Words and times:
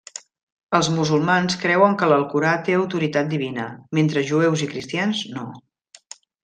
Els 0.77 0.87
musulmans 0.93 1.57
creuen 1.65 1.93
que 1.99 2.09
l'Alcorà 2.13 2.55
té 2.69 2.77
autoritat 2.79 3.31
divina, 3.37 3.69
mentre 3.99 4.27
jueus 4.33 4.69
i 4.69 4.75
cristians 4.75 5.25
no. 5.39 5.49